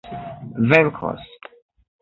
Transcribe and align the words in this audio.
venkos 0.69 1.21